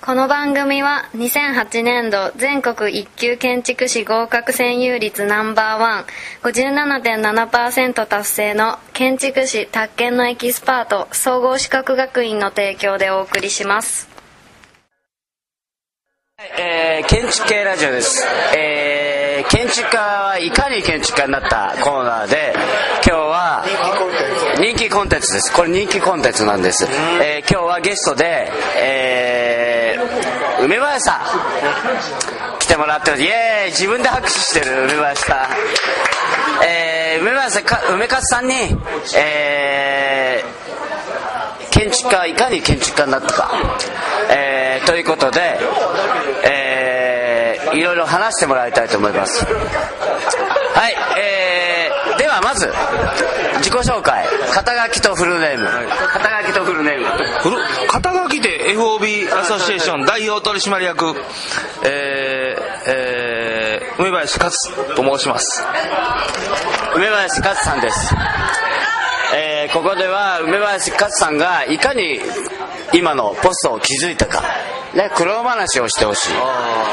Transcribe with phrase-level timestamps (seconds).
[0.00, 6.04] この番組は2008年度全国一級建築士合格占有率ナンバーワン
[6.42, 14.08] 57.7%達成の建築士宅建のエキスパート総合資格学院の提供でお送りします。
[16.56, 18.24] えー、建築系ラジオです、
[18.56, 22.54] えー、建築家はいかに建築家になったコーナーで
[24.88, 25.52] 気コンテンツです。
[25.52, 26.86] これ人気コンテンツなんです、
[27.22, 32.58] えー、今日はゲストで、えー、梅林さん。
[32.58, 33.22] 来てもらってます。
[33.22, 33.70] イエーイ。
[33.70, 35.38] 自分で拍手してる梅林さん。
[36.66, 38.54] えー、梅林さんか梅勝さんに
[39.16, 43.50] えー、建築家はいかに建築家になったか、
[44.30, 45.58] えー、ということで、
[46.44, 49.44] えー、いろいろ話してもらいたいと思います。
[49.44, 51.37] はい、えー、
[52.38, 52.66] ではまず
[53.58, 54.24] 自己紹介。
[54.52, 55.66] 肩書きとフルネーム、
[56.12, 57.06] 肩書きとフルネーム。
[57.88, 61.14] 肩書きで FOB アソシエーション代表取締役。
[61.84, 64.54] えー、えー、梅林勝
[64.94, 65.64] と申します。
[66.94, 68.14] 梅林勝さんです。
[69.34, 72.20] えーここでは梅林勝さんがいかに
[72.94, 74.42] 今のポストを築いたか、
[74.94, 76.32] ね、苦労話をしてほしい、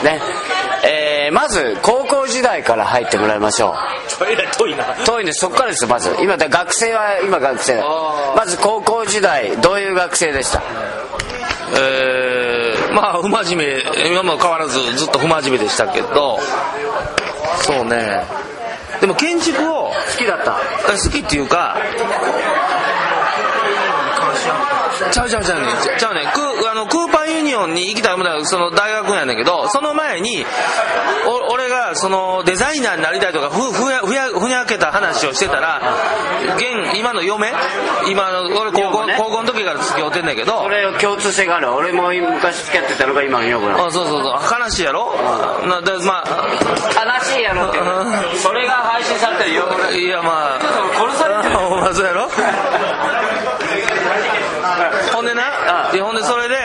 [0.03, 0.19] ね。
[0.83, 3.75] えーまず高校時代から入ってもらいましょ
[4.19, 4.25] う。
[4.57, 4.83] 遠いな。
[5.05, 6.15] 遠いんですそこからですまず。
[6.21, 7.81] 今だ学生は今学生
[8.35, 10.61] まず高校時代どういう学生でした？
[11.77, 14.09] えー、まあ不真面目。
[14.09, 16.39] 今も変わらずずっと不真面目でしたけど。
[17.61, 18.23] そうね。
[19.01, 20.53] でも建築を好きだった。
[20.91, 21.77] 好きっていうか
[25.11, 30.45] ちゃうちゃうちゃうねちゃうねクあのクーパーユニオンに行きたい思ったらその大学やねんけどその前に
[31.27, 35.81] お俺がそのデザイナーになりたいとかふふやふやふにゃけた話をしてたら
[36.55, 37.51] 現今の嫁
[38.09, 39.15] 今の俺高校,、ね。
[39.17, 43.85] 高校の時から付き合ってんねんけどそれ共通性がある俺も昔付き合ってたのが今の女房なの。
[43.87, 44.61] あそうそうそう。
[44.61, 45.11] 悲しいやろ？
[45.67, 46.47] なでまあ
[47.19, 47.79] 悲しいやろって。
[48.37, 49.65] それが配信されてるよ。
[49.93, 50.59] いやまあ。
[50.95, 51.57] 殺されてる。
[51.67, 52.29] お前そうやろ？
[55.95, 56.55] あいやほんでそれで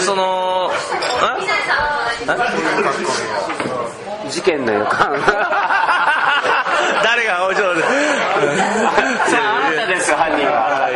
[0.00, 0.70] その
[4.30, 5.12] 事件の予感。
[7.04, 7.86] 誰がおちょっとさ
[9.42, 10.88] ああなたです犯人は。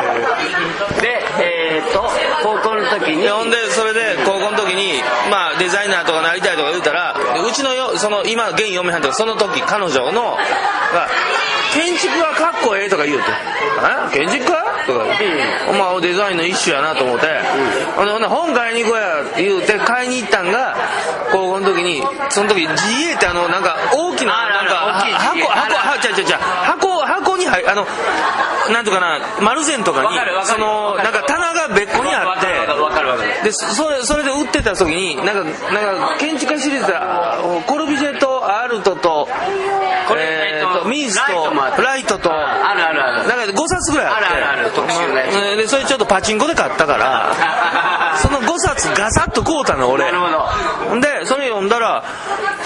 [1.01, 2.11] でえー、っと
[2.43, 3.23] 高校の時に。
[3.23, 10.35] でほんでそれで高校の時にまあデザイナーとかなりたいとか言うたらでうちのよその今現嫁はんとかその時彼女の
[10.93, 11.09] が
[11.73, 13.25] 建築はかっこええとか言うて
[14.13, 15.07] 「え建築家?」とか。
[15.69, 17.27] お前デザインの一種やなと思って、
[17.97, 20.77] ほん本買いに行こうやって言うて買いに行ったんが
[21.31, 25.89] 高校の時にその時 GA ってあのなんか大きななんか箱箱あるある。
[25.93, 26.41] はちゃうちゃうちゃう。
[26.41, 27.87] 箱箱に入あの
[28.73, 30.09] なんとかな丸善とかに
[30.45, 32.47] そのなんか棚が別個にあって
[33.17, 39.29] でそそれそれで売ってた時になんかなんか建築家シリーズであコルビジェとアルトと
[40.09, 40.23] これ
[40.61, 43.29] えーとミースとライトとあるあるある。
[43.29, 44.25] なんか5冊ぐらいあって。
[44.27, 45.15] あるあるある特集の
[45.57, 50.05] でそれちょっとパチンコで買ったから その5冊ガサッと買うたの俺。
[50.05, 50.29] なるほ
[50.95, 51.01] ど。
[51.01, 52.03] でそれ読んだら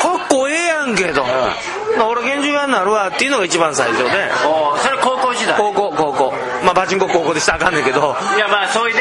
[0.00, 1.24] かっこええやんけと、
[2.08, 4.30] 俺建築家になるわっていうのが一番最初で。
[4.44, 5.56] おーそれ高校時代。
[5.56, 6.34] 高校高校。
[6.64, 8.16] まあパチンコ高校でしたらあかんねんけど。
[8.36, 9.00] いやまあそれで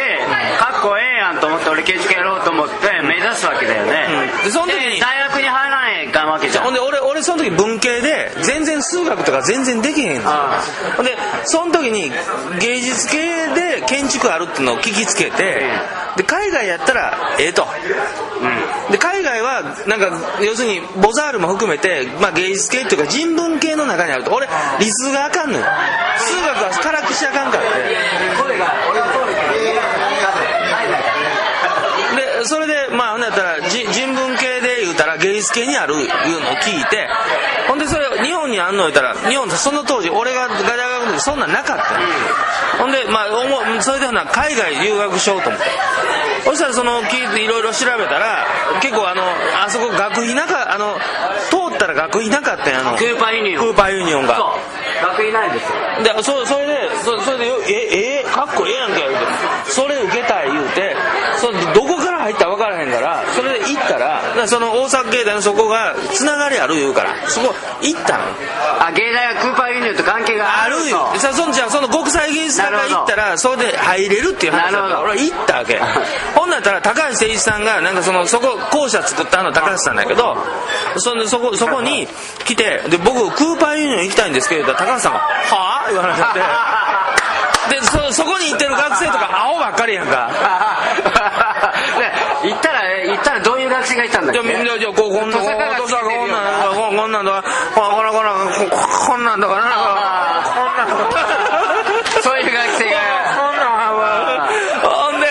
[1.75, 4.07] 俺建築やろうと思って目指すわけだよね、
[4.39, 4.45] うん。
[4.45, 6.63] でその時にで大学に入らないかんわけじゃん。
[6.63, 10.61] ほんで俺俺その時文系で全然数学とか全然できへんのあ
[10.95, 12.11] ほんでその時に
[12.61, 15.67] 芸術系で建築あるっていうのを聞きつけて
[16.15, 17.67] で海外やったらええと。
[18.91, 24.33] で海外はなんか要するにボザールも含めて、まあ、芸術系っていうか人文系の中にあると。
[24.33, 24.47] 俺
[24.79, 25.65] 理数があかんのよ。
[26.17, 27.63] 数学はからきしあかんから。
[27.63, 27.69] って
[28.41, 29.33] 声が俺の声
[32.15, 36.09] でそれでまあほんなやったらじ人文系で言うたら芸術系にあるいうのを
[36.63, 37.07] 聞いて
[37.67, 41.99] ほんでそれ日本にあんの言うたら日本その当時俺が大学の時そんなんなかったの
[42.79, 45.65] ほんでまあそれでほな海外留学しようと思って
[46.45, 48.45] そしたらその聞いていろいろ調べたら
[48.81, 49.23] 結構あの
[49.65, 50.95] あそこ学費なかあの
[51.49, 60.95] 通ったら学費なかったんやのクーパーユニオンクーパーユニオンがそう学費ないですよでそそれでそそれでええかっこええやんけ言うてそれ受けたい言うて
[61.37, 63.97] そどこから入ったか分からへんからそれで行った
[64.47, 68.23] その大阪芸大のそこがつながりある言うからそこ行ったの
[68.79, 71.07] あ芸大はクーパーユニオンと関係があるあるよ。
[71.19, 75.01] そんじゃあその国際芸術大が行ったらそれで入れるっていう話だからなるほど。
[75.01, 75.79] 俺は行ったわけ。
[76.35, 80.37] ほんなったら高橋誠一さんがなんかそのそこ校舎作ったのは高橋さんだけど
[80.97, 82.07] そんでそこそこに
[82.43, 85.19] 来てで僕クーパーユニオン行きたいんですけど高橋さんが
[85.49, 86.21] 「はあ?」言われて。
[87.69, 90.29] でそそこに行ってる学生とか青ばっかりやんか
[91.99, 93.39] ね行ったらえ行った
[93.95, 97.43] らどういう学生がいたんだっじゃあみんけなじゃあこうこんなこんなこんなんこんこんなんだ
[97.73, 98.77] ここんなこんなんこ
[99.07, 99.71] こんなんだからな
[100.45, 100.99] こんなん
[102.21, 102.99] そういう学生が
[103.35, 104.47] こんなん
[104.83, 105.27] ほんで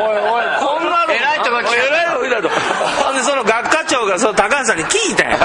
[0.00, 5.38] おいおいこんなの偉いとこ来た偉いとこ来たとほんでその学科長がその高橋さんに聞いたんや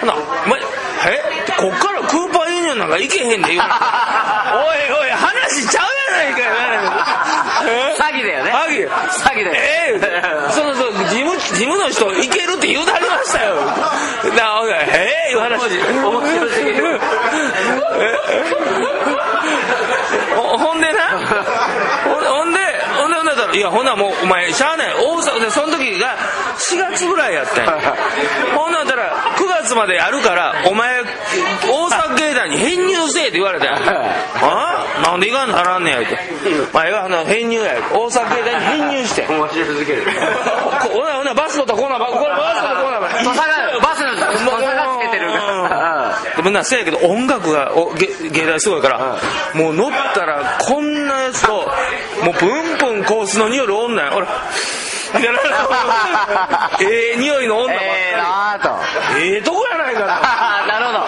[0.00, 0.14] ほな
[1.06, 1.20] え
[1.58, 6.42] こっからクーパーユニオンなんか行けへんで言うのおいおい話ちゃうやないかい
[7.66, 9.58] え詐欺だよね詐欺詐欺だよえ
[9.88, 10.06] え言うて
[10.52, 13.54] そのその事務事務の人行けるって言うてはりましたよ。
[14.36, 15.62] なおいええいう話。
[15.70, 17.00] 面白すぎる。
[20.36, 21.00] ほ ほんでな
[22.04, 22.58] ほんほんで
[22.96, 24.94] ほんでほんでたらいやほんならもうお前しゃあない。
[24.94, 26.16] 大阪でその時が
[26.58, 27.94] 4月ぐらいやったんや。
[28.56, 31.04] ほんなったら9月までやるからお前大
[31.88, 33.78] 阪芸大に編入せえって言われたんや
[34.42, 34.84] あ？
[35.02, 36.00] なんで行かんならんねや。
[36.00, 36.06] 言
[36.60, 37.74] うてまあええわほな編入や。
[37.92, 39.26] 大阪芸大に編入して。
[39.28, 40.02] 面白すぎる。
[40.82, 43.08] こほなほなバス乗ったらこんなバス乗ったらこんなんば。
[43.08, 44.20] 土佐川バスの土
[44.50, 45.30] 佐川つけてる
[46.36, 49.16] でもなせやけど音楽がお芸芸大すごいから
[49.54, 51.03] もう乗ったらこんなや
[51.34, 51.52] つと
[52.24, 54.10] もうプンプンコースの匂いの女や。
[54.12, 54.28] ほら。
[56.80, 57.90] ええ匂いの女ばっかり。
[57.90, 58.68] ええなーと。
[59.20, 60.06] ええとこやないかな
[60.66, 61.04] なるほど。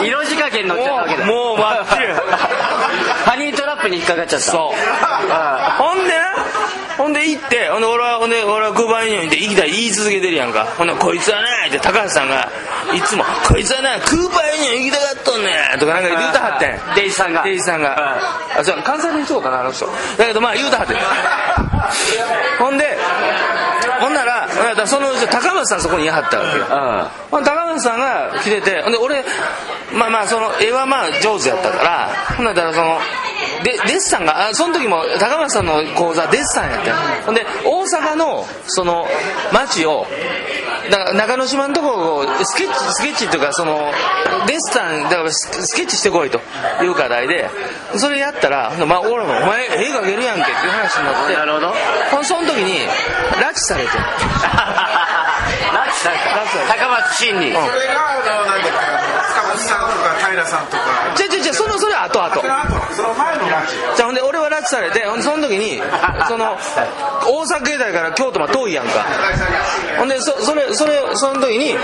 [0.04, 1.26] 色仕掛けに乗っちゃったわけだ。
[1.26, 4.46] もうもうバッチリハニートラップに引っかかっちゃった。
[4.46, 5.82] そう。
[5.82, 6.34] ほんでな
[6.96, 10.64] ほんで行ってほんで俺はほんで俺はクーバーユニオンで行きたい言い続けてるやんか。
[10.76, 12.50] ほんでこいつはなって高橋さんが
[12.94, 16.80] いつも「こいつはなクーバーユニオン行きたがっとんねん」とかなんか言うたはってん。
[16.94, 17.42] デイジさんが。
[17.42, 18.18] デイジさんが。
[18.58, 19.86] あそう関西弁そうかなあの人。
[20.16, 20.96] だけどまあ言うたはってん。
[22.58, 22.96] ほんで
[24.56, 26.64] ほんならほんならその高松さんそこにいはったわけよ
[27.30, 29.24] ほんで高松さんが来ててほんで俺
[29.92, 32.98] まあまあその絵はまあ上手やったからほんならその
[33.62, 36.96] でデッサンがあその時も高松さんの講座デッサンやったよ。
[37.26, 39.06] ほんで大阪のその
[39.52, 40.06] 街を
[40.90, 43.92] だから中之島のとこをスケッチスケッチっていうかその
[44.46, 46.40] デッサンだからススケッチしてこいと
[46.82, 47.50] いう課題で
[47.96, 51.74] それやったらほんでまあ俺も「お前絵描けるやんけ」っていう話になってなるほど。
[52.10, 52.86] ほんでその時に
[53.40, 53.90] 拉致されて。
[55.72, 56.74] 拉致された。
[56.74, 57.54] 高松真にん。
[57.54, 58.62] それがあのなん
[59.56, 60.82] だっけ塚本さんとか平さんとか。
[61.16, 65.80] じゃじゃじゃそのそれは後々その後その前のラジじゃあほんで俺は拉致されてほんでその時に
[66.28, 66.56] その
[67.26, 68.92] 大阪芸大から京都まで遠いやんか。
[69.98, 71.76] ほんでそそれそれその時に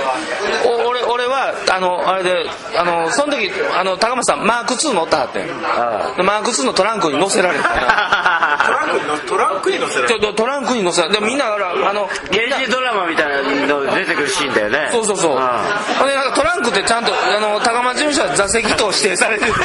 [0.67, 2.47] お俺俺はあのあれで
[2.77, 5.47] あのその時あの高松さんマーク2乗ったはってん。
[5.47, 14.89] でマーク2のトランクに乗せられてトランクにのトランクに乗せられちょっとトランクに乗せられてでみんなからあの刑事ドラマみたいなの出てくるシーンだよね。
[14.93, 15.37] そうそうそう。
[15.37, 19.57] ほんでなんかトランクってちゃんとあの高松事務所は座席と指定されてて、 で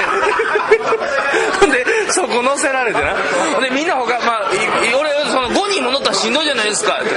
[2.12, 3.14] そこ乗せられてな。
[3.62, 4.58] でみんな他まあい
[4.94, 7.10] 俺その5人も乗ったらしんどいじゃないですかって。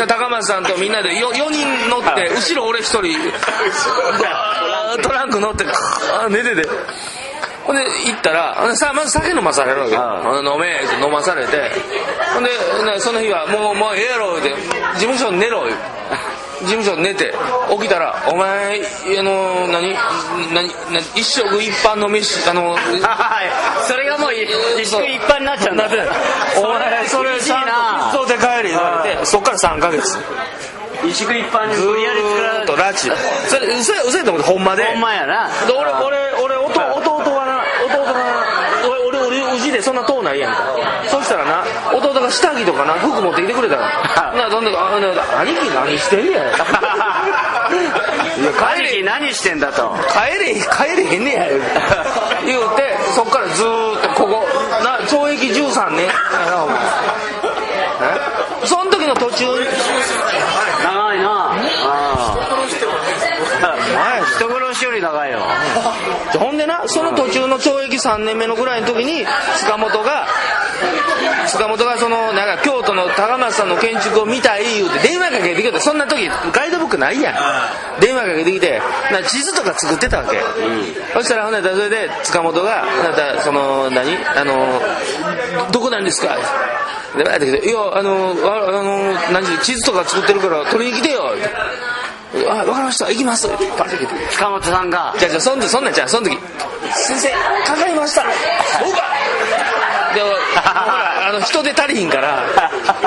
[0.00, 3.02] で高松さんとみんなで 4, 4人乗って後ろ俺1人
[5.02, 5.66] トランク乗って
[6.28, 6.68] 寝てて。
[7.64, 10.00] ほんで行ったらさまず酒飲まされるわけよ
[10.54, 11.72] 飲めって飲まされて
[12.34, 12.50] ほんで
[12.84, 14.54] なその日はもうもうええやろって
[14.96, 15.76] 事務所に寝ろ言う
[16.60, 17.34] 事務所寝て
[17.70, 18.80] 起きたら「お前
[19.18, 19.94] あの何
[20.52, 22.80] 何何一食一般の飯あのはい。
[23.86, 25.88] それがもう一食一般になっちゃうんだ。
[26.56, 28.10] お前それちゃんな。
[28.12, 30.18] と一で帰れ」言われてそっから3ヶ月。
[31.04, 33.12] 一食一般にず無理やり作らーっれと拉致
[33.48, 34.84] それ嘘や嘘やと思ってほんまで。
[34.84, 35.50] ほんまやな。
[35.66, 38.20] で俺俺俺弟弟がな弟がな
[38.88, 40.64] 俺俺俺うちでそんな遠ないやんか。
[41.10, 41.63] そしたらな
[42.24, 44.32] 弟が下着とかな服持ってきてくれたら。
[44.34, 46.42] などんどんあな兄貴何してんねや。
[46.44, 46.46] い
[48.44, 49.96] や帰れ兄貴何してんだと。
[50.08, 51.46] 帰れ帰れへんねや。
[52.44, 54.46] 言うてそっからずーっとここ
[54.82, 56.06] な懲役13年。
[56.06, 56.12] や
[56.50, 56.76] なお前
[58.30, 58.34] え？
[58.66, 59.66] その時の途中に
[60.82, 61.54] 長いなあ
[63.94, 65.38] 前あ人殺しより長いよ
[66.38, 69.24] ほんでなその途中の懲役3年目のぐらいの時に
[69.60, 70.26] 塚本が
[71.48, 77.34] 塚本がそのなんか京都の高松さんの建築を見たい言うて電話かけてきてそんな時ガイドブックないやん。
[78.00, 78.80] 電話かけてきて
[79.12, 80.40] な地図とか作ってたわけ、
[81.12, 84.16] そしたらほんならそれで塚本がほんならその何？
[84.36, 84.80] あの
[85.70, 86.36] どこなんですか？
[87.16, 89.46] でバーって来て「いやあのああの何？
[89.62, 91.48] 地図とか作ってるから取りに来てよ」って
[92.48, 93.06] 「あ分かりました。
[93.08, 95.14] 行きます」ってバーって来て塚本さんが。
[95.18, 96.38] じゃあじゃあそん時そんなんじゃあその時。
[96.92, 97.30] 先生
[97.64, 98.28] かかりましたそ
[98.88, 99.02] うか
[100.14, 100.36] でほら
[101.28, 102.44] あの人手足りひんから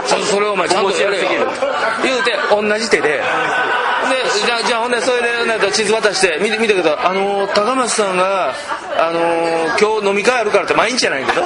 [0.05, 1.27] ちょっとそれをお前ちゃんとやれよ。
[2.03, 3.09] 言うて同じ手で。
[3.09, 3.23] で
[4.45, 7.05] じゃあじゃあほんでそれでほんで地図渡して見て見てください。
[7.07, 8.53] あの高松さんが
[8.97, 11.41] あのー今日飲み会あるからって毎日じゃないけど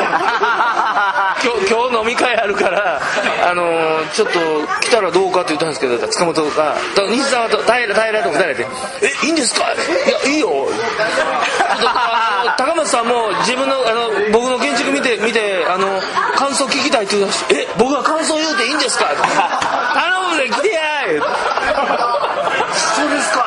[1.44, 3.02] 今日今日飲み会あるから、
[3.50, 4.40] あのーちょっと
[4.82, 6.76] 来たらどうかって言ったんですけど塚本が。
[7.10, 8.68] 西澤と平平と二人で
[9.02, 10.68] 「えいいんですか?」「いやいいよ」
[12.58, 16.02] 高松さんも自分のあの僕の建築見て見てあの
[16.36, 21.28] 感想聞きたいって言うたし「え僕が感想言うていいんですか?」頼むで来てや!」言うて
[22.98, 23.46] そうですか？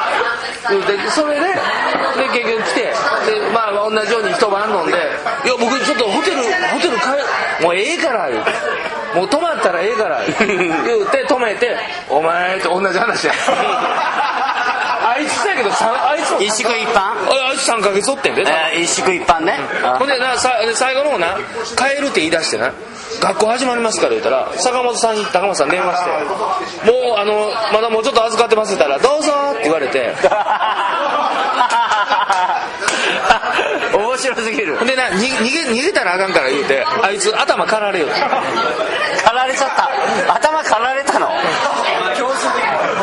[0.70, 2.80] でそれでで結局来て。
[2.80, 4.92] でまあ同じように一晩飲んで
[5.44, 6.42] 「いや僕ちょっとホテルホ
[6.80, 7.06] テル帰
[7.62, 8.44] もうええから」言う。
[8.44, 8.50] て
[9.14, 11.06] 「もう泊まったらええから」言う。
[11.10, 11.76] て泊めて
[12.08, 13.32] 「お前」と同じ話や。
[15.06, 17.14] あいつだけどさあいつも一宿一般あ
[17.50, 19.60] あいつ3ヶ月おってんで、えー一宿一般ね。
[19.84, 19.96] あ。
[19.98, 21.36] ほんでなさで最後の方な
[21.76, 22.72] 帰るって言い出してな
[23.20, 30.14] 学校始まりますから言ったら坂本さんに高松さん電話して「もうあのまだもうちょっと預かってます」って言ったら「どうぞ」って言われて
[34.14, 34.76] 面白すぎる。
[34.76, 39.90] ほんでなに逃げ逃げたらあかんから言うてあいつ頭かられよって狩られちゃった。
[40.34, 41.28] 頭狩られたの。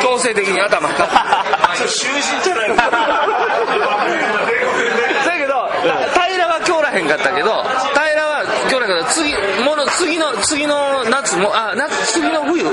[0.01, 0.61] 強制的に。
[0.61, 0.87] 頭。
[0.95, 2.75] から囚人じゃないの。
[2.79, 2.83] だ
[5.37, 7.63] けど平は今日らへんかったけど
[7.93, 12.63] 平は今日らへんかった次もの次の次の夏もあ夏次の冬？
[12.63, 12.69] に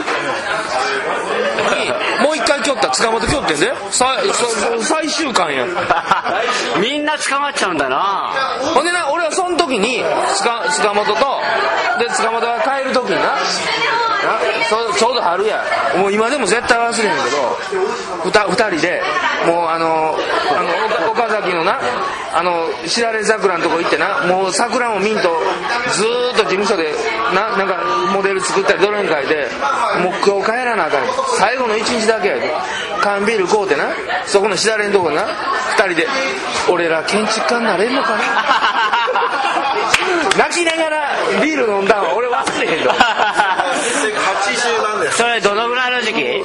[2.25, 3.67] もう一回今日った塚本今日ってんで。
[3.91, 5.67] さそ最終巻や
[6.81, 8.33] みんな捕まっちゃうんだな。
[8.75, 10.03] ほんでな俺はその時に
[10.37, 11.13] 塚塚本と
[11.99, 13.21] で塚本が帰る時にな。
[13.27, 15.63] なそちょうど春や。
[15.99, 17.57] もう今でも絶対忘れへんけど
[18.23, 19.03] ふた二人で
[19.47, 20.69] もうあのあの
[21.11, 21.81] 岡岡崎のな
[22.35, 25.23] あのしだれ桜のとこ行ってなもう桜も見んと
[25.93, 26.93] ずーっと事務所で
[27.35, 29.49] ななんかモデル作ったりドラン会で
[30.03, 31.07] もう今日帰らなあかん。
[31.39, 32.53] 最後の一日だけやで。
[33.01, 33.85] 缶ビール買うてな
[34.27, 35.25] そこのしだれのとこな
[35.77, 36.07] 二人で
[36.71, 38.25] 俺ら建築家になれんのかな？
[40.37, 41.09] 泣きながら
[41.41, 42.87] ビール飲んだんは俺忘れへんの。
[42.87, 43.05] だか
[43.75, 46.45] 80なんですそれどのぐらいの時期？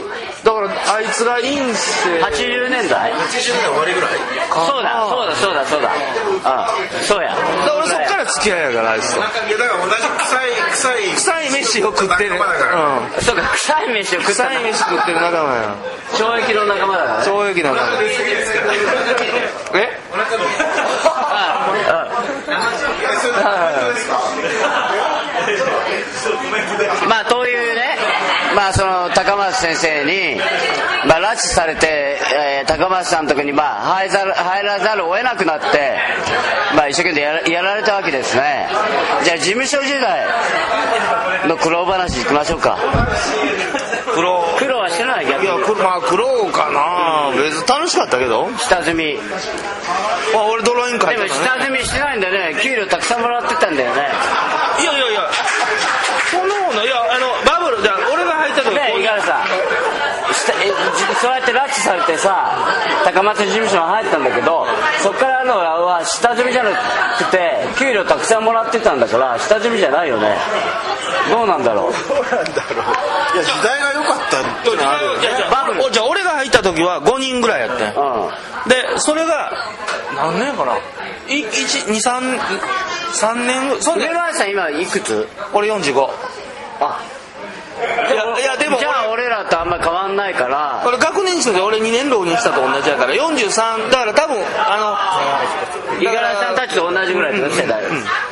[1.13, 4.11] つが院生80年代？80年終わりぐらい？
[4.49, 5.89] そうだそうだそうだそうだ。
[6.43, 6.67] あ
[7.07, 7.29] そうや。
[7.29, 9.27] だから俺そっから付き合いやからあいつといや
[9.57, 12.75] だから同じ臭い臭い臭い飯を食ってる仲間だから。
[12.75, 13.21] うん。
[13.21, 15.75] そうか臭い飯を食った臭い飯食ってる仲間や
[16.13, 17.17] 懲役の仲間だから。
[17.19, 18.01] ね懲役の仲間
[19.79, 19.99] え
[27.07, 27.72] まあというね
[28.55, 30.39] まあその高松先生に、
[31.07, 35.97] まあ、拉致されて、えー高松さんのとこにまあ入ざる入らざるを得なくなって、
[36.75, 38.67] まあ、一生懸命やらやられたわけですね。
[39.23, 40.25] じゃあ事務所時代
[41.47, 42.77] の苦労話いきましょうか。
[44.15, 44.43] 苦労。
[44.57, 47.35] 苦労はしてない逆にいやくまあ苦労かな。
[47.35, 48.47] 別に楽しかったけど。
[48.57, 49.17] 下積み。
[50.33, 51.45] まあ俺ドローイング書いでもてたね。
[51.45, 52.61] 下積みしてないんだよね。
[52.61, 54.01] 給料たくさんもらってたんだよね
[54.79, 55.29] いやいやいや
[56.31, 59.47] そんなもんないやあのバブルじゃあ俺が入った時ね五十嵐さん
[60.33, 60.73] したえじ
[61.23, 62.51] そうやって拉致されてさ
[63.05, 64.67] 高松事務所に入ったんだけど
[65.01, 66.71] そっからのは下積みじゃな
[67.17, 70.35] くて給料たくさんもらってたんだから下積みじゃないよね。
[71.31, 71.93] どうなんだろう。
[71.93, 72.47] どうなんだろうい
[73.37, 75.19] や時代が良かったっていうのはあるよね。
[75.21, 77.89] じゃあおじゃあ俺が入った時は5人ぐらいやってん。
[77.89, 77.93] うん。
[78.67, 79.53] でそれが
[80.17, 80.73] 何年かな
[81.29, 85.25] ？123年ぐそんで上林さん今いくつ？
[85.53, 86.09] 俺45
[86.81, 86.99] あ。
[87.75, 87.79] い
[88.15, 89.02] やいやでもじゃあ俺
[89.43, 90.83] らとあんま変わんないから。
[90.85, 94.77] 俺学年一で俺2年浪人したと同じやから43だから多分あ
[95.93, 97.83] の五十嵐さんたちと同じぐらいの世代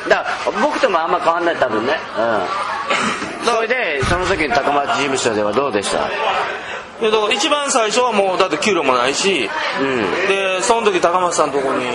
[0.08, 1.94] だから僕ともあんま変わんない多分ね。
[2.18, 3.46] うん。
[3.54, 5.98] それでその時の高松事務所ではどうでした？
[6.08, 9.48] いやだから一番最初はもうだって給料もないし、
[9.80, 10.02] うん。
[10.28, 11.86] でその時高松さんのとこに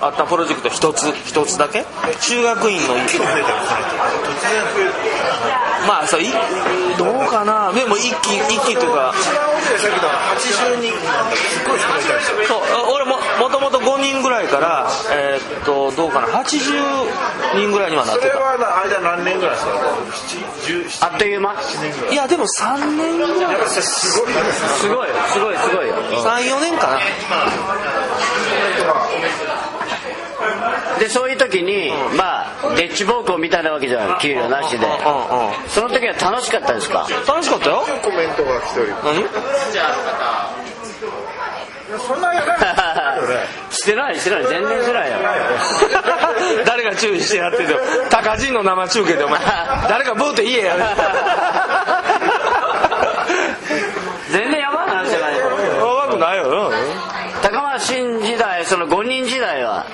[0.00, 1.84] あったプロジェクト一つ一つだけ？
[2.20, 4.90] 中学院の増えたら突然増える
[5.86, 6.30] まあそうい
[6.98, 7.72] どうかな？
[7.72, 10.08] でも一期一期というか一番多いでさっきの
[10.76, 10.92] 80人
[11.36, 11.78] すっごい
[12.46, 12.60] そう
[12.94, 18.52] 俺ももともと5人ぐらいからえーっとどうかな？80人ぐらいにはなっそれてたは
[18.84, 19.72] 間何年ぐらいですか
[20.66, 21.54] ？7 10あっという間？
[22.10, 23.68] いやでも3年ぐらい。
[23.68, 25.88] すごいですすごいすごいすごい。
[25.88, 25.94] よ
[26.24, 26.98] 34年かな
[31.00, 34.18] でそういう時にまあデッチ暴行みたいなわけじゃん。
[34.20, 34.86] 給料なしで。
[35.68, 37.08] その時は楽しかったですか？
[37.26, 37.84] 楽しかったよ。
[38.02, 39.24] コメントが来ております何？
[42.06, 44.46] そんなやらないしてないしてない。
[44.46, 45.16] 全然してないよ。
[46.64, 47.78] 誰が注意してやってるよ
[48.10, 49.40] 高人の生中継でお前。
[49.88, 50.76] 誰かブーって言えや
[54.30, 55.46] 全然やばい話じゃないよ
[55.96, 56.70] 若くないよ
[57.42, 59.86] 高松新時代その5人時代は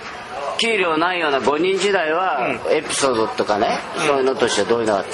[0.67, 5.05] 給料ないような5人時代はエピソードとかね、そういうのとしてどういうのがあっ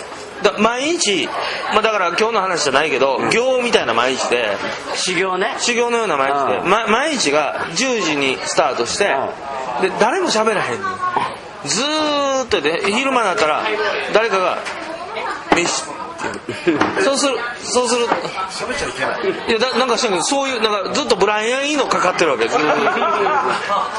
[0.42, 0.52] た？
[0.52, 1.28] だ毎日、
[1.72, 4.56] まあ、だから今日の話じゃないけど、行みたいな毎日で。
[4.96, 5.54] 修行ね。
[5.58, 6.68] 修行のような毎日で、うん。
[6.68, 9.04] ま、毎日が10時にスタートして、
[9.82, 10.80] で誰も喋らへんねん
[11.68, 12.82] ずーっとで。
[12.90, 13.62] 昼間になったら
[14.12, 14.58] 誰かが
[15.54, 15.84] 「飯」
[17.04, 18.06] そうするそうする。
[18.50, 19.48] 喋っちゃいけない。
[19.48, 20.08] いやだなんかそ
[20.44, 23.00] ういうなんかずっとブライアン・イーノかかってるわけずーっと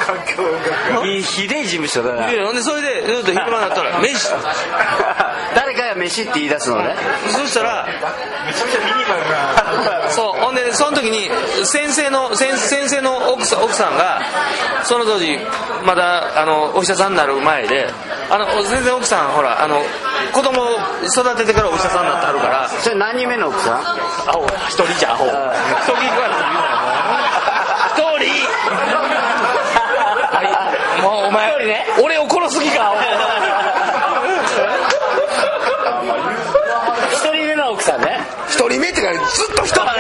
[0.06, 2.30] 環境音楽いいひでえ事務所だな。
[2.30, 4.30] いやでそれでずっと 昼間になったら「飯」
[5.56, 6.96] 誰かが飯って言い出すのね。
[7.30, 7.88] そしたら
[8.46, 10.10] めちゃめちゃミニマルな。
[10.10, 11.32] そうほんでその時に
[11.64, 14.22] 先生の先先生の奥さん奥さんが
[14.84, 15.40] その当時
[15.86, 17.90] まだあのお医者さんになる前で
[18.30, 19.82] あの先生の奥さんほらあの
[20.34, 20.66] 子供を
[21.06, 22.68] 育ててからお医者さんになってはるから。
[22.68, 23.80] それ何人目の奥さん？
[23.80, 23.84] ア
[24.34, 26.74] ホ一人じゃアホ一人から言うな
[27.94, 28.34] 一人。
[31.04, 31.54] もうお前
[32.02, 32.96] 俺を殺す気か
[37.12, 38.20] 一人目の奥さんね。
[38.50, 39.84] 一人目ってかずっと一人。
[39.86, 39.92] 目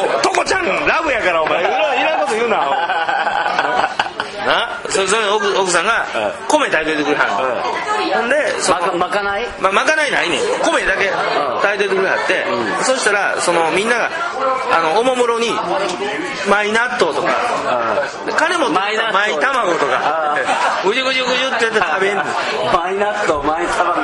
[0.00, 2.56] もうトコちゃんラブやからお前いらいらんこと言うな
[4.46, 5.28] なそそれ
[5.60, 6.06] 奥奥さんが
[6.48, 8.20] 米炊いててくれはんの。
[8.20, 9.46] ほんでそまかまかない？
[9.60, 10.40] ままかないないねん。
[10.64, 11.10] 米だけ
[11.62, 12.44] 炊いててくれはって、
[12.82, 14.10] そしたらそのみんなが
[14.72, 15.48] あのおもむろに
[16.48, 17.30] マイ納豆とか
[18.36, 19.12] 金もマイ納豆。
[19.12, 20.36] マイ卵とか
[20.84, 22.24] ぐじゅぐじゅぐじゅってやって食べんの。
[22.74, 23.94] マイナットマイ卵。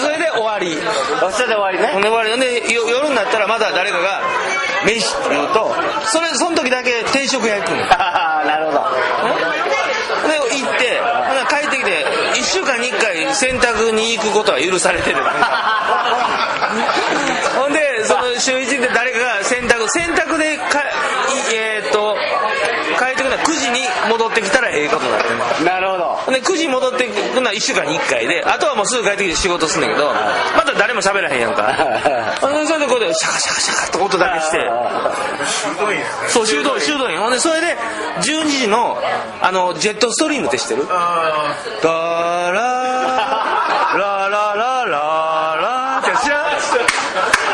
[0.00, 0.78] それで終わり。
[1.22, 1.90] おっしゃで終わりね。
[1.92, 2.40] ほんで終わり。
[2.40, 4.20] でよ夜になったらまだ誰かが
[4.84, 5.74] 「飯」って言うと
[6.06, 7.84] それその時だけ定食屋行くの。
[8.44, 8.84] なるほど
[10.28, 11.00] で行って
[11.48, 12.06] 帰ってきて
[12.40, 15.16] 1週間に1回洗濯に行くことは許されてる。
[17.58, 20.84] ほんでその週1で誰かが洗濯洗濯でかい
[21.54, 22.16] えーっと
[22.98, 25.36] 帰ってくるのは9時に戻ってきたらええことになってる
[26.54, 30.06] 9時に戻ってくるのは1週間に1回であとはもうすぐ帰ってきて仕事すんだけど
[30.56, 31.74] また誰も喋らへんやんか。
[32.40, 34.70] それでこうでシャカシャカシャカって音だけして。
[35.46, 37.76] 修道院そう修道院修道院ほんでそれで
[38.20, 38.98] 12時の
[39.42, 40.86] あのジェットストリームって知ってる？
[40.90, 41.90] あダ
[42.52, 42.62] ラ
[43.98, 46.58] ラララララって知らん？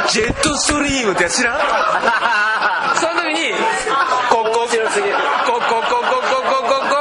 [0.09, 1.59] ジェットストリームって知らん？
[3.01, 3.55] その時に
[4.29, 4.71] ここここ
[5.47, 6.97] ここここここ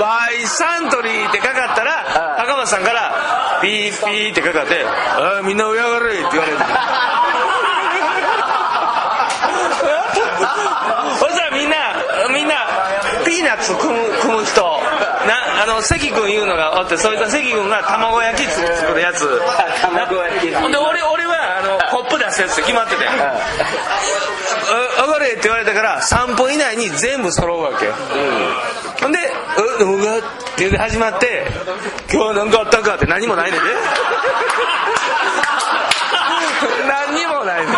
[0.00, 6.58] バイサントリーってかかったら赤松さんからピーピーってかかって「ああみんな親がれ」って言われる
[11.18, 11.76] そしたらみんな
[12.30, 12.54] みんな
[13.24, 14.62] ピーナッツ組む組む人。
[15.22, 19.40] なあの関君いうのがおってそいつは関君が卵焼き作るやつ。
[19.80, 20.52] 卵焼き。
[20.54, 23.12] ほんで俺俺はあのコップ出すやつって決まってて「あ
[25.06, 27.86] 上がれ」って言われたから3分以内に全部揃うわけ。
[27.86, 27.94] よ、
[29.00, 29.18] ほんで
[29.80, 30.20] 「ううが」っ
[30.56, 31.46] て始まって
[32.12, 33.70] 「今日は何かあったか?」って何もないねんで
[36.88, 37.76] 何にもないねんで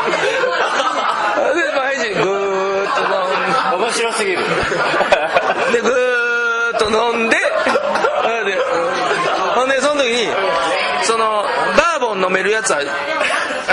[1.77, 4.39] 毎日ぐーっと飲んで面白すぎる
[5.73, 7.37] でぐーっと飲んで
[9.55, 10.29] ほんでその時に
[11.03, 11.45] その
[11.77, 12.81] バーボン飲めるやつは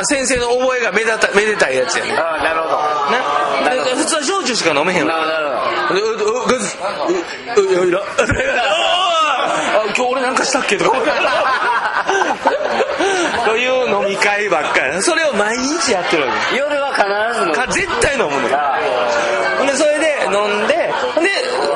[0.03, 2.77] 先生の覚えがめでためでたいやつやねんああなるほど
[3.86, 5.13] で普通は焼酎しか飲めへんわ
[9.95, 10.36] 今日俺なん。
[10.36, 10.97] かしたっけとか
[13.45, 18.78] という飲み会ばっかりそれを毎日やってるわけ夜は必ずのか絶対飲むのよあ
[19.58, 19.67] ほん。
[19.67, 20.67] でそれで飲ん。
[20.67, 20.81] で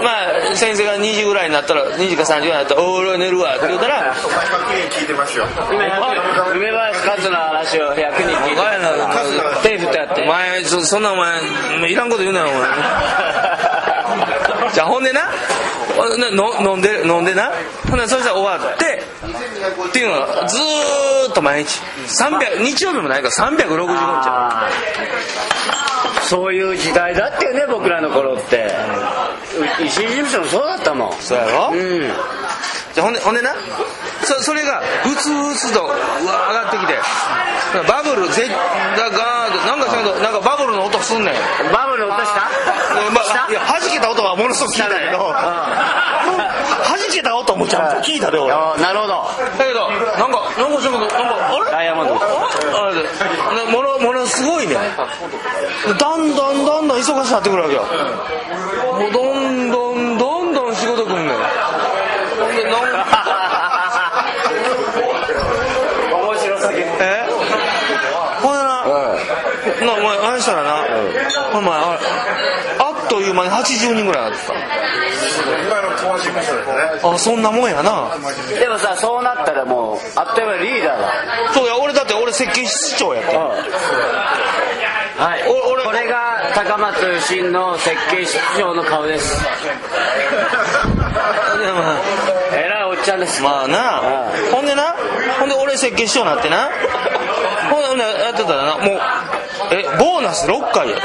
[0.03, 0.11] ま
[0.51, 5.45] あ先生が2時ぐらいになったら2時か3時ぐらいになったら「お俺は寝るわ」って言うたらあ毎回綺麗に聞いてますよ。
[5.71, 6.21] 今やってる
[6.59, 8.89] 梅林勝の話を100人聞いてお前な
[9.63, 10.23] 手振ってやって。
[10.23, 11.39] お前そそんなお前
[11.89, 12.61] いらんこと言うなよお前。
[14.73, 15.29] じゃあほんでな
[16.31, 17.51] の飲んで飲んでな。
[17.89, 19.01] ほんでそしたら終わって
[19.87, 21.81] っていうのがずーっと毎日。
[22.07, 23.95] 300日曜日もないから365日
[26.23, 28.67] そういう時代だってよね僕らの頃って。
[29.81, 31.13] う石井事務所もそうだったもん。
[31.19, 31.71] そうやろ？
[31.73, 32.01] うん。
[32.93, 33.55] じゃあほんでほんでな？
[34.25, 34.83] そそれがう
[35.15, 35.93] つうつとうわ
[36.49, 36.99] 上がってきて。
[37.87, 38.55] バブルぜが
[39.09, 41.35] ガーッとなんかちゃんとなんかバブルの音すんねん。
[41.73, 42.47] バブル落とした？
[43.05, 45.33] えまあ、いや弾けた音はものすごく聞いたけど。
[46.87, 48.53] 弾けた音もちゃんと聞いたで俺。
[48.53, 49.25] なるほど。
[49.57, 51.17] けどなんかなんかちょっとなんか
[51.51, 51.71] あれ？
[51.71, 52.15] ダイヤモンド。
[52.15, 52.19] あ
[52.89, 53.03] れで
[53.71, 54.75] ものものすごいね。
[54.75, 54.81] だ
[56.17, 57.83] んだんだんだん忙しくなってくるわけよ。
[57.83, 57.87] も
[59.09, 62.85] うどんどんどんどん仕事くんねんほんでなん
[66.23, 67.27] 面白すぎるえ
[71.55, 71.99] ほんでな、なお前あ
[73.05, 74.53] っとという間に80人ぐらいなってた
[77.09, 78.09] あそんなもんやな。
[78.59, 81.11] でもさそうなったらもうあっという間にリーダーだ。
[81.53, 83.39] そうや俺だって俺設計室長やってん。
[83.39, 83.53] は
[85.37, 85.43] い。
[85.47, 89.41] お俺これが高松新の設計室長の顔です。
[89.43, 89.47] で
[91.71, 91.81] も
[92.53, 93.41] えらいおっちゃんです。
[93.41, 94.01] まあな。
[94.51, 94.95] うほんでな。
[95.39, 96.69] ほんで俺設計師匠になってな。
[97.69, 98.77] ほんでほんでやってたらな。
[98.77, 98.99] もう
[99.71, 101.01] えボーナス6回やで。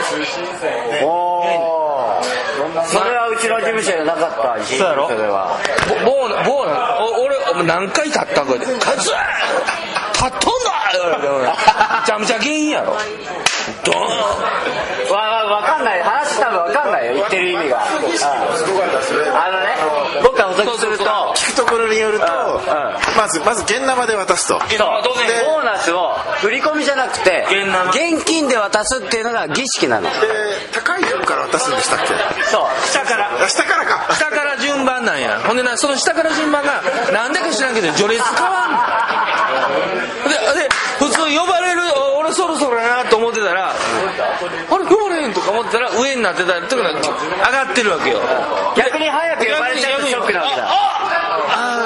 [1.05, 2.23] おお
[2.85, 5.09] それはうちの事務所じゃなかったそうやろ？
[5.09, 5.15] ボ
[6.13, 10.71] ボーナボーナお俺何回立ったかで「カツ立っとんだ!」
[12.01, 12.97] めちゃめちゃ原因やろ。
[13.85, 14.01] ドーン
[15.15, 16.03] わわわかんない。
[16.03, 16.70] 話多分わかんないよ言
[17.31, 17.87] ってる意味が。
[17.87, 17.95] す
[18.67, 19.31] ごかったですね。
[19.31, 19.71] あのね
[20.23, 21.05] 僕が補足すると。
[21.37, 23.17] 聞くところによるとうん。
[23.17, 24.59] まずまず現生で渡すと。
[24.59, 27.47] ボーナスを振り込みじゃなくて
[27.93, 30.11] 現金で渡すっていうのが儀式なの。
[30.11, 30.17] で
[30.73, 32.15] 高い順から渡すんでしたっけ？
[32.45, 32.87] そう。
[32.87, 33.31] 下から。
[33.43, 34.15] あ下からか。
[34.15, 35.41] 下から順番なんや。
[35.47, 38.79] ほんでなその下から順番がなんでか知らんけど序列変わんの
[42.33, 43.75] そろそろやなと思ってたらあ
[44.79, 47.07] れ呼ばれへんとか思ってたら上になってたっていうのが上
[47.67, 48.21] がってるわけよ。
[48.77, 50.67] 逆に早く呼ばれちゃうとショックなわけだ。
[50.67, 50.71] ああ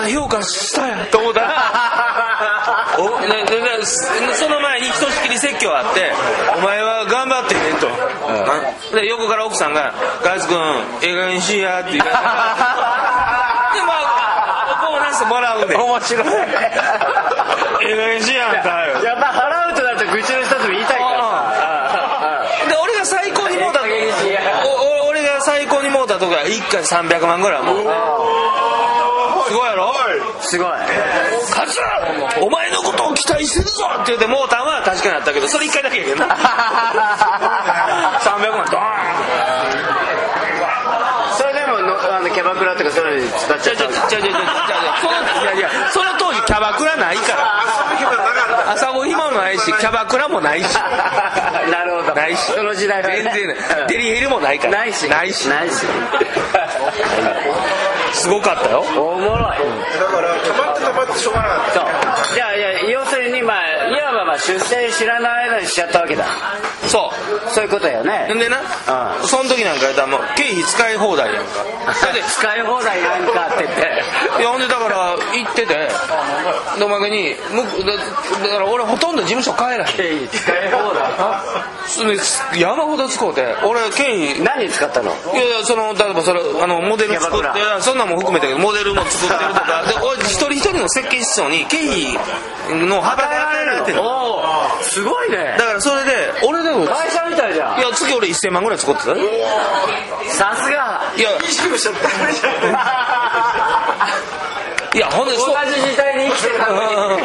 [0.04, 1.54] あ評価したやと思ったら
[2.98, 3.08] お
[4.34, 6.12] その前にひとしきり説教あって
[6.56, 7.88] 「お前は頑張ってね」と、
[8.96, 10.58] で横から奥さんが「ガイツ君
[11.02, 12.24] ええ加減にしや」って言う でまあ
[14.88, 15.80] ボーナスもらうねん。
[15.80, 16.24] 面白い。
[16.26, 16.70] え
[17.88, 21.10] え加減にしやんかよやっぱ払うとなると愚痴の一つも言いたいから
[22.68, 24.68] で俺が最高にもうたええ加減にしやお
[25.04, 25.90] お俺が最高に
[26.60, 27.78] もうたとこは1回300万ぐらいもう。
[29.46, 29.92] すごいやろ？
[30.40, 30.68] すごい。
[31.52, 31.78] カツ
[32.40, 36.34] お前のことを期待してるぞって言ってもうたんは確かにあったけどそれ1回だけやけどな。
[36.34, 36.40] 300
[38.52, 38.84] 万ドーン。
[41.36, 43.82] それでものあのキャバクラとかそういうのに使っちゃった。
[43.84, 44.32] ちゃちゃちゃちゃちゃ
[45.02, 45.12] その
[45.42, 48.72] いやいやその当時キャバクラないから。
[48.72, 50.74] 朝ご暇もないしキャバクラもないし。
[51.70, 52.52] なるほどないし。
[52.52, 53.56] その時代はね全然ない。
[53.88, 54.58] デリヘルもない。
[54.58, 54.92] からない。
[54.92, 55.48] しないし。
[55.48, 55.86] ないし。
[58.12, 58.84] すごかったよ。
[58.96, 59.38] おもろい。
[59.38, 62.34] だから溜まって溜まってしょうがなかった。
[62.34, 62.93] じゃあいや要するにま
[64.34, 66.26] あいわばまあ出世知らない間にしちゃったわけだ。
[66.88, 67.10] そ
[67.46, 67.50] う。
[67.50, 68.32] そういうことだよね。
[68.34, 69.28] んでな、うん。
[69.28, 71.50] その時なんかやったらもう経費使い放題やんか。
[72.28, 74.02] 使い放題なんかって言って。
[74.40, 75.74] いやほんでだから行ってて。
[76.78, 79.86] でおまけにむだだから俺ほとんど事務所帰らへん。
[79.86, 82.60] 経費使い放題？
[82.60, 83.56] 山ほど使うて。
[83.62, 84.40] 俺経費。
[84.42, 85.12] 何に使ったの？
[85.32, 87.48] いやいやその例えばそれあのモデル作って
[87.80, 89.82] そんなんも含めてモデルも作ってるとか。
[89.86, 92.18] で俺一人一人の設計室長に経費
[92.86, 94.00] の幅が与えられてる
[94.82, 95.56] すごいね。
[95.58, 97.80] だからそれで俺でもい会社みたいじゃん。
[97.80, 101.02] や月俺1000万ぐらい使ってたさすが。
[101.16, 101.30] や
[104.94, 106.74] いやほんで同じ時代に生きてたの
[107.16, 107.20] に。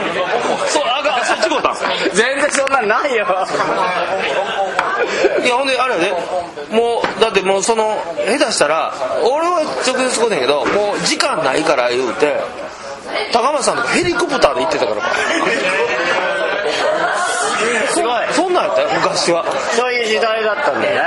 [0.68, 1.76] そうあがそっちこうたん
[2.14, 3.26] 全然そんなんないよ。
[5.44, 6.12] いやほんであれやで。
[6.72, 12.40] もうだってもうその下手したら俺は直接使うてんけどもう時間ないから言うて
[13.34, 15.02] 高松さんとかヘリコプターで行ってたから
[17.90, 18.34] すごい。
[18.34, 19.46] そんなんやったよ昔は。
[19.76, 21.02] そういう時代だったんだよね。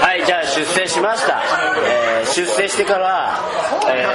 [0.00, 1.42] はいじゃあ出世しました、
[1.86, 3.38] えー出世してから、
[3.88, 4.06] え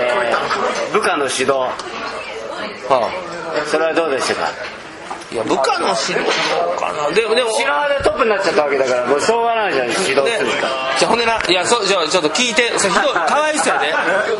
[0.91, 1.51] ー部下の指導。
[2.89, 3.09] は
[3.67, 4.45] それはどうでしたか？
[4.47, 6.25] あいや部下の指導
[6.79, 7.11] かな。
[7.13, 10.67] でもでも白羽でトップになっちゃったわけだからもうしょうがないじゃん指導でするか
[10.97, 13.93] じゃあほんでないやそじゃあちょっと聞いてそれひどいかわいそうやで。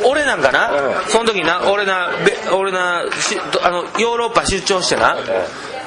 [0.04, 1.10] 俺なんかな、うん。
[1.10, 5.16] その時にな俺なべ俺なしあのヨーロッパ出張してな、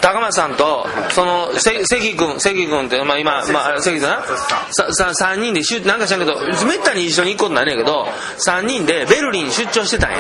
[0.03, 4.23] 高松さんとそのせ関君関君って、まあ、今、まあ、関君な？
[4.71, 8.07] ささ3人でなんか知らんけどめったに一緒に行くことないねんけど
[8.45, 10.19] 3人でベルリン出張してたんや。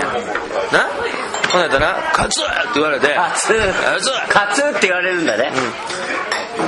[0.72, 0.88] な？
[1.52, 5.52] ほんやったら「カツ!」って言われて「カツカツ!」カツって言われるんだね、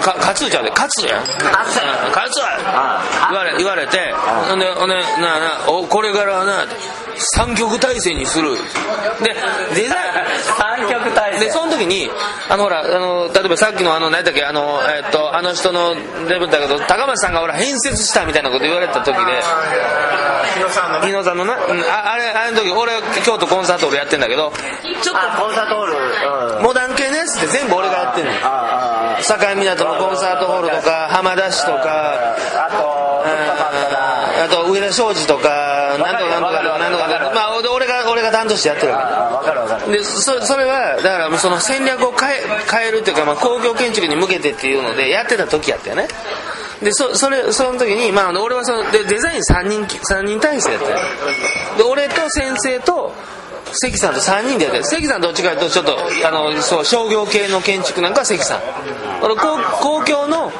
[0.03, 1.25] かカツちゃうでカツやん。
[1.25, 4.13] カツうんカツあ言われ言われて
[4.49, 6.67] ほんでほんでなあなあおこれからはな
[7.17, 8.57] 三極体制にする。
[9.23, 9.35] で
[9.75, 9.95] デザ
[11.39, 12.09] でその時に
[12.49, 15.95] あのほらあの例えばさっきのあの何だっけあのえっとあの人の
[16.29, 19.23] レベルだけど高松さんがほら変説したみたいなこと言われた時で
[20.55, 21.07] 日野さんのね。
[21.07, 22.93] 日野さんのな、うんああれあの時俺
[23.25, 24.53] 京都コンサート俺やってんだけど
[25.03, 33.64] ちょっあコンサートホール、モダン系のやつって全部俺がやってんの境港のコンサートホールとか浜田市とかあと
[34.45, 46.09] あと上田庄司とかなんとかなんとかなんとかまあ俺が俺が担当してやってるわあ分かるでそそれはだからその戦略を変え変えるっていうか、まあ、工業建築に向けてっていうのでやってた時やったよね。
[46.83, 50.99] でそそれその時に、まあ、俺はそのでデザイン3人三人体制やったよ
[51.79, 53.13] で俺と先生と
[53.75, 54.85] 関さんと3人でやってる。
[54.85, 58.61] 関さんどっちかというとちょっとあのそう商業系の建築なんかは関さん。
[59.23, 60.53] 俺公公共の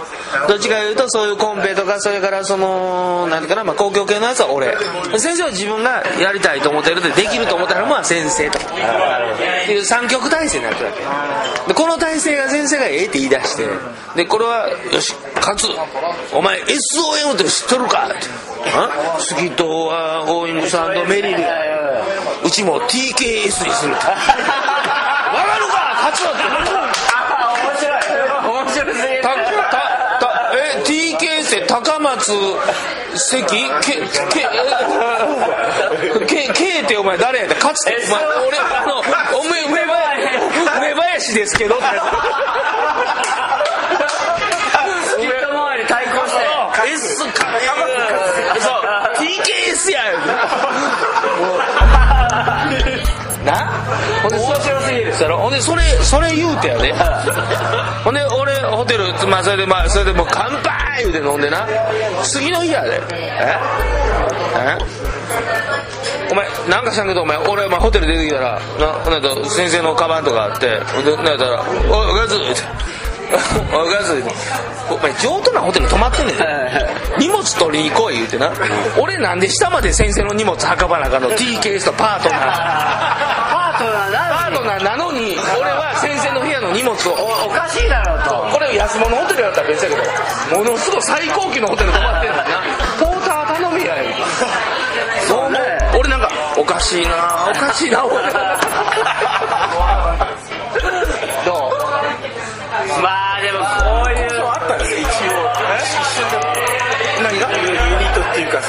[0.49, 4.75] どっちかいうとそういうコンペとかそれからその何ていうかな、まあ、公共系のやつは俺。
[5.19, 8.59] 先生は自分がやりたいと思ってるでできると思ったらまあ先生と。
[8.59, 8.63] っ
[9.67, 11.69] ていう三極体制になってるわけ。
[11.69, 13.67] でこの体制が先生がええって言い出して
[14.17, 15.67] でこれはよし勝つ
[16.33, 18.55] お前 SOM って知っとるかって。
[18.77, 21.39] あスキットはオーイングサンドメリル
[22.45, 24.21] うちも TKS にするってわか
[25.59, 25.79] るか？
[26.05, 28.03] 勝つわって面白い。
[28.51, 29.35] 面白すぎるたた
[30.21, 32.33] たえ TK って高松
[33.17, 33.47] 関？
[33.81, 34.07] けけ
[36.27, 38.99] け K ってお前誰やって勝つってお前俺あの
[39.39, 40.37] おめ梅林
[40.79, 41.77] 梅林ですけど。
[41.77, 41.85] って。
[46.87, 47.47] S か。
[48.61, 48.83] そう。
[49.17, 50.03] TKS や
[53.45, 53.69] な。
[54.23, 56.95] ほんで面白すぎるそほんでそれそれ言うてやで。
[58.05, 61.67] ほんで俺ホテルまあそれでまあそれでもう乾杯言うて飲んでな。
[62.23, 63.01] 次の日やで。
[63.13, 63.57] え？
[64.57, 65.05] え？
[66.31, 72.63] お前なんか知らんけどお前俺、まあ、ホテル出てきたらなほんなら先生のカバンとかあってほんでなんやったら「おいガズ」って
[73.73, 74.23] 「おいガズ」
[74.91, 76.45] お前上等なホテル泊まってんねんで。
[77.19, 78.51] 荷物取りに来い言うてな。
[78.99, 82.41] 俺なんで下まで先生の荷物運ばなあかんの？TKS とパートナー。
[82.41, 87.13] パートナーなパートナーなのに俺は先生の部屋の荷物を。
[87.47, 88.49] おかしいだろうと。
[88.53, 90.03] これ安物ホテルやったら別やけど
[90.59, 92.61] ものすごい最高級のホテル泊まってんのにな。
[93.01, 94.05] ポーター頼みやよ。
[95.27, 95.59] そうね。
[95.99, 98.17] 俺なんかおかしいなおかしいな俺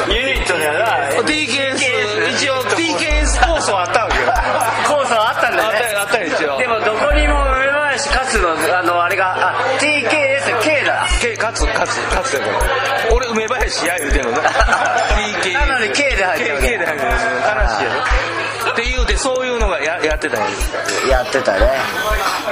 [0.10, 1.78] ユニットにはな TKS
[2.36, 4.26] 一応 TKS コースはあったわけよ。
[4.88, 5.76] コースはあったんだよね。
[5.76, 6.58] あったよあったよ一応。
[6.60, 11.06] でもどこにも梅林勝つのあのあれがあ TKSK だ。
[11.22, 12.60] K 勝つ勝つ勝つやから
[13.16, 17.20] 俺梅林や言うてんのな TKS なのに K で入ってる K で入ってる悲しい
[17.86, 17.94] や
[18.66, 20.48] ろって言うてそういうのがややってたんや
[21.10, 21.60] やってたね。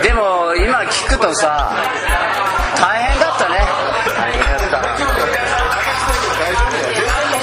[0.02, 1.72] でも今聞くとさ
[2.78, 3.60] 大変だったね。
[4.16, 4.88] 大変だった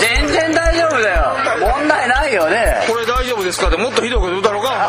[0.00, 1.36] 全然大丈夫だよ。
[1.60, 2.84] 問題ないよね。
[2.88, 3.68] これ大丈夫ですか？
[3.68, 4.70] ってもっとひどいこと言うだろうか。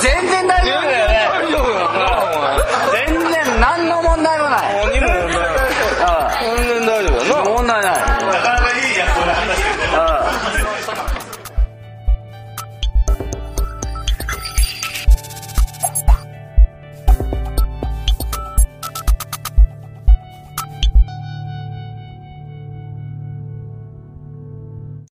[0.00, 1.21] 全然大丈夫だよね。